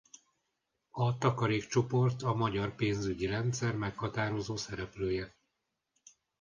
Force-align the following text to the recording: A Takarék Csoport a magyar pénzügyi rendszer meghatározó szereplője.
A 0.89 1.17
Takarék 1.17 1.65
Csoport 1.67 2.23
a 2.23 2.33
magyar 2.33 2.75
pénzügyi 2.75 3.25
rendszer 3.25 3.75
meghatározó 3.75 4.55
szereplője. 4.55 5.35